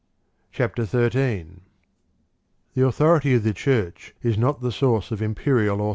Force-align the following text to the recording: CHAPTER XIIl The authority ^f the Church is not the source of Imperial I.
CHAPTER 0.51 0.81
XIIl 0.85 1.59
The 2.73 2.87
authority 2.87 3.37
^f 3.37 3.43
the 3.43 3.53
Church 3.53 4.15
is 4.23 4.35
not 4.35 4.59
the 4.61 4.71
source 4.71 5.11
of 5.11 5.21
Imperial 5.21 5.79
I. 5.79 5.89